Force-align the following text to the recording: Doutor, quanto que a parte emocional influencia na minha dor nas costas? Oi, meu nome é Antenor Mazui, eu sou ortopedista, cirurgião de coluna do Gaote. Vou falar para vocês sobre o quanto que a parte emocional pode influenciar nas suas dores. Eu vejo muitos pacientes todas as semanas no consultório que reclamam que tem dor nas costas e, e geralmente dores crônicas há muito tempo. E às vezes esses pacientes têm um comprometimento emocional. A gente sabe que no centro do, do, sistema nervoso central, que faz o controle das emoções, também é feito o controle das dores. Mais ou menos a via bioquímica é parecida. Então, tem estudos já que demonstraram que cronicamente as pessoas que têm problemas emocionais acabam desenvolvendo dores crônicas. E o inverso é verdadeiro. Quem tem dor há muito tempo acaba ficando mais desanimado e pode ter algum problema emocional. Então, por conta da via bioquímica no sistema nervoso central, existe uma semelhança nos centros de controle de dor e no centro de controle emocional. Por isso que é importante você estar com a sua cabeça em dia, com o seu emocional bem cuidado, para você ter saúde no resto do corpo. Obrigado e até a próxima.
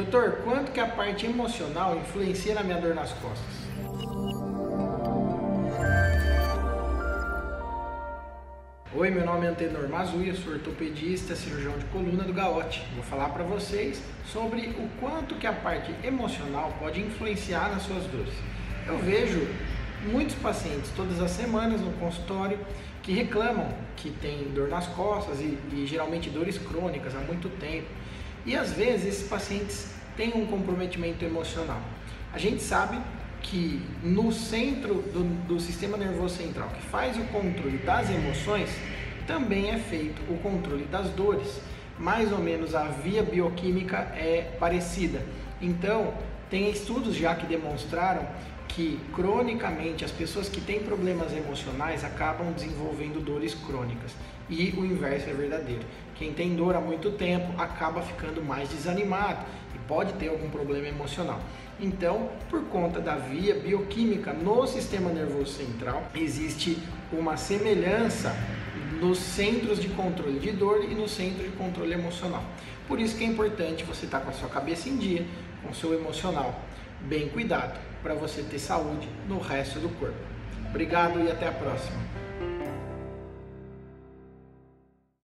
Doutor, 0.00 0.38
quanto 0.44 0.72
que 0.72 0.80
a 0.80 0.86
parte 0.86 1.26
emocional 1.26 1.94
influencia 1.94 2.54
na 2.54 2.62
minha 2.62 2.78
dor 2.80 2.94
nas 2.94 3.12
costas? 3.12 3.54
Oi, 8.94 9.10
meu 9.10 9.26
nome 9.26 9.44
é 9.44 9.50
Antenor 9.50 9.90
Mazui, 9.90 10.30
eu 10.30 10.36
sou 10.36 10.54
ortopedista, 10.54 11.36
cirurgião 11.36 11.76
de 11.76 11.84
coluna 11.86 12.24
do 12.24 12.32
Gaote. 12.32 12.82
Vou 12.94 13.04
falar 13.04 13.28
para 13.28 13.44
vocês 13.44 14.02
sobre 14.24 14.68
o 14.70 14.88
quanto 14.98 15.34
que 15.34 15.46
a 15.46 15.52
parte 15.52 15.94
emocional 16.02 16.74
pode 16.78 16.98
influenciar 16.98 17.68
nas 17.68 17.82
suas 17.82 18.04
dores. 18.04 18.32
Eu 18.86 18.96
vejo 18.96 19.46
muitos 20.10 20.34
pacientes 20.36 20.90
todas 20.96 21.20
as 21.20 21.30
semanas 21.30 21.82
no 21.82 21.92
consultório 21.98 22.58
que 23.02 23.12
reclamam 23.12 23.68
que 23.96 24.08
tem 24.08 24.44
dor 24.54 24.68
nas 24.68 24.86
costas 24.86 25.40
e, 25.40 25.58
e 25.74 25.84
geralmente 25.86 26.30
dores 26.30 26.56
crônicas 26.56 27.14
há 27.14 27.20
muito 27.20 27.50
tempo. 27.60 27.88
E 28.46 28.56
às 28.56 28.72
vezes 28.72 29.06
esses 29.06 29.28
pacientes 29.28 29.90
têm 30.16 30.32
um 30.34 30.46
comprometimento 30.46 31.24
emocional. 31.24 31.80
A 32.32 32.38
gente 32.38 32.62
sabe 32.62 32.98
que 33.42 33.82
no 34.02 34.32
centro 34.32 34.96
do, 34.96 35.24
do, 35.46 35.60
sistema 35.60 35.96
nervoso 35.96 36.36
central, 36.36 36.68
que 36.68 36.82
faz 36.82 37.16
o 37.16 37.24
controle 37.24 37.78
das 37.78 38.10
emoções, 38.10 38.70
também 39.26 39.70
é 39.70 39.78
feito 39.78 40.20
o 40.30 40.38
controle 40.38 40.84
das 40.84 41.08
dores. 41.10 41.60
Mais 41.98 42.32
ou 42.32 42.38
menos 42.38 42.74
a 42.74 42.84
via 42.84 43.22
bioquímica 43.22 43.96
é 44.14 44.56
parecida. 44.58 45.22
Então, 45.60 46.14
tem 46.48 46.70
estudos 46.70 47.14
já 47.14 47.34
que 47.34 47.46
demonstraram 47.46 48.26
que 48.68 49.00
cronicamente 49.12 50.04
as 50.04 50.10
pessoas 50.10 50.48
que 50.48 50.60
têm 50.60 50.80
problemas 50.80 51.32
emocionais 51.32 52.04
acabam 52.04 52.52
desenvolvendo 52.52 53.22
dores 53.22 53.54
crônicas. 53.54 54.12
E 54.48 54.70
o 54.76 54.84
inverso 54.84 55.28
é 55.28 55.32
verdadeiro. 55.32 55.82
Quem 56.20 56.34
tem 56.34 56.54
dor 56.54 56.76
há 56.76 56.80
muito 56.82 57.12
tempo 57.12 57.58
acaba 57.58 58.02
ficando 58.02 58.44
mais 58.44 58.68
desanimado 58.68 59.42
e 59.74 59.78
pode 59.88 60.12
ter 60.12 60.28
algum 60.28 60.50
problema 60.50 60.86
emocional. 60.86 61.40
Então, 61.80 62.28
por 62.50 62.62
conta 62.64 63.00
da 63.00 63.16
via 63.16 63.54
bioquímica 63.54 64.30
no 64.34 64.66
sistema 64.66 65.10
nervoso 65.10 65.54
central, 65.54 66.02
existe 66.14 66.76
uma 67.10 67.38
semelhança 67.38 68.36
nos 69.00 69.16
centros 69.16 69.80
de 69.80 69.88
controle 69.88 70.38
de 70.38 70.52
dor 70.52 70.84
e 70.84 70.94
no 70.94 71.08
centro 71.08 71.42
de 71.42 71.56
controle 71.56 71.94
emocional. 71.94 72.44
Por 72.86 73.00
isso 73.00 73.16
que 73.16 73.24
é 73.24 73.26
importante 73.26 73.82
você 73.84 74.04
estar 74.04 74.20
com 74.20 74.28
a 74.28 74.34
sua 74.34 74.50
cabeça 74.50 74.90
em 74.90 74.98
dia, 74.98 75.24
com 75.62 75.70
o 75.70 75.74
seu 75.74 75.94
emocional 75.94 76.54
bem 77.00 77.30
cuidado, 77.30 77.80
para 78.02 78.12
você 78.12 78.42
ter 78.42 78.58
saúde 78.58 79.08
no 79.26 79.38
resto 79.38 79.78
do 79.78 79.88
corpo. 79.98 80.18
Obrigado 80.68 81.18
e 81.18 81.30
até 81.30 81.48
a 81.48 81.52
próxima. 81.52 81.98